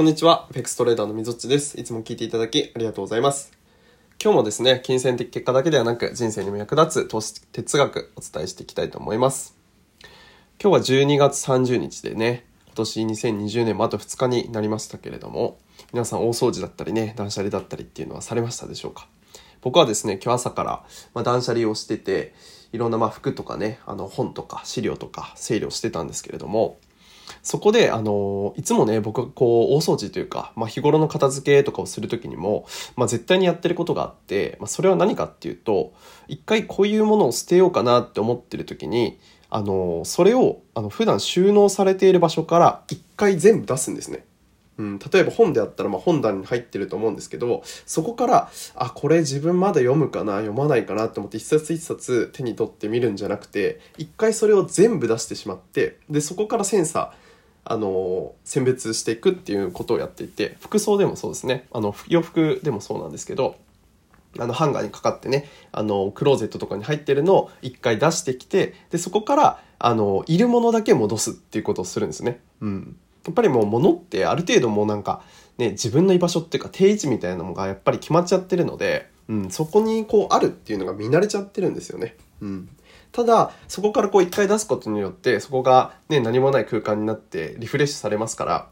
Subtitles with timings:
[0.00, 0.48] こんにちは。
[0.54, 1.78] ペクストレーダーのみぞっちです。
[1.78, 3.52] いつも聞いていただきありがとうございます。
[4.18, 9.58] 今日もですね、金銭的結果だけではなく人生にも役立つ投資哲学お伝えしていきたいと思います。
[10.58, 15.58] 今日は12月30日でね、今年2020年もあと2日になりましたけれども、
[15.92, 19.06] 皆さん大掃除だったりね、断捨離だったりっていうのはされましたでしょうか？
[19.60, 20.82] 僕はですね、今日朝から、
[21.12, 22.32] ま、断捨離をしてて、
[22.72, 26.78] いろんなまあ服とかね、あの本とか資料とか整理をしてたんですけれども、
[27.42, 32.66] そこで、あの、いつもね、僕はこう、大掃除というか、まあ、日頃の片付けとかをするときにも、
[32.96, 35.92] まあ、絶対にやってることがあって、まあ、それは何かっていうと、
[36.28, 39.18] 一回こういうものを捨てようかなって思ってるときに、
[39.50, 44.24] あの、それを、あの、普段収納されている場所から一回全部出すんですね。
[44.80, 63.56] うん、例えば本であったらまあ本棚に入ってると思うんですけどそこからあこれ自分まだ読むかな読まないかなと思って一冊一冊手に取ってみるんじゃなくて一回それを全部出してしまってでそこからセンサーあの選別していくっていうことをやっていて服装でもそうですねあの洋服でもそうなんですけど
[64.38, 72.40] あのハンガーにかかってねあのクローゼットとかに入ってるのを一回出してきてでそこからあのいるものだけ戻すっていうことをするんですね。
[72.62, 75.22] うんやっぱりもう物ってある程度もうなんか
[75.58, 82.16] ね自分の居場所っていうか定位置みたいなのがやっぱり決まっちゃってるので、うん、そこにこうあるっていうのが見慣れちゃってるんですよね。
[82.40, 82.68] うん、
[83.12, 88.68] ただそこからこう一回出すことによってそこがね何もない空間になってリフレッシュされますから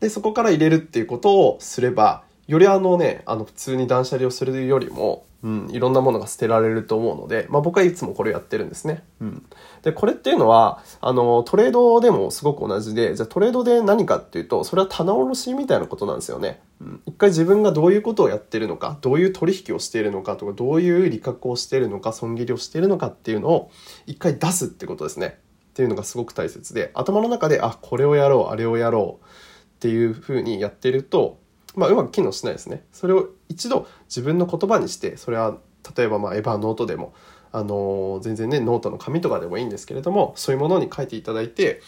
[0.00, 9.04] でそこから入れるっていうことをすればよりあのねあの普通に断捨離をするよりもうん、いろんなものが捨てられると思うので、まあ、僕はいつもこれをやってるんですね。
[9.20, 9.46] うん、
[9.82, 16.60] でこれっていうのはあのトレードでもすごく同じでじゃあトレードで何かっていうとそれは棚卸しみたいなことなんですよね。
[16.80, 23.70] うん、一回自分がどういうことをやってるのかどういう取引をしているのかとかどういう利確をしているのか損切りをしているのかっていうのを
[24.06, 25.38] 一回出すってことですね。
[25.70, 31.38] っていうのがすごく大切で頭の中であこれをやろうあれをやろうっていうふうにやってると
[31.76, 32.84] まあ、うまく機能しないですね。
[32.92, 35.58] それを一度自分の言葉にして、それは
[35.96, 37.14] 例えばまあ Evernote でも、
[37.52, 41.80] あのー、全然ね、ノートの紙とかでもいいんですけれども、そういうものに書いていただいて、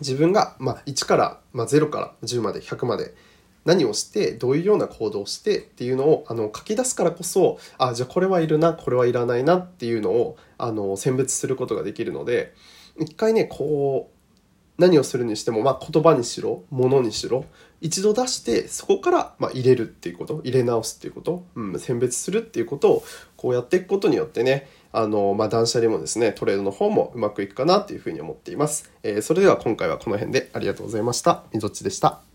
[0.00, 3.14] 自分がまあ1から、まあ、0から10まで100まで
[3.64, 12.54] 何をしてどういうような行動をしてっていうのをあの書き出すからこそあじゃあこれはいるなこれはいらないなっていうのをあの選別することができるので
[12.98, 14.17] 一回ねこう
[14.78, 17.44] 何をするにしても、まあ、言葉にしろ物にしろ
[17.80, 23.04] 一度出してそこから、まあ、入れるっていうこと入れ直すっていうこと、うん、選別するっていうことを
[23.36, 31.44] こうやっていくことによってねあの、まあ、断捨離もですねトレードの方もうまくいくかなっていうふうに思っています、えー、それでは今回はこの辺でありがとうございました。
[31.52, 32.27] みぞっちでした。